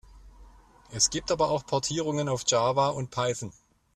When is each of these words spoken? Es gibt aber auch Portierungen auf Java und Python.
Es 0.89 1.11
gibt 1.11 1.31
aber 1.31 1.51
auch 1.51 1.63
Portierungen 1.67 2.27
auf 2.27 2.43
Java 2.47 2.87
und 2.87 3.11
Python. 3.11 3.53